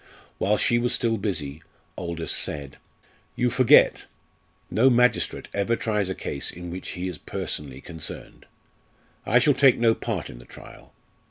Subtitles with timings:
[0.39, 1.61] While she was still busy
[1.95, 2.77] Aldous said:
[3.35, 4.07] "You forget;
[4.71, 8.47] no magistrate ever tries a case in which he is personally concerned.
[9.27, 10.91] I shall take no part in the trial.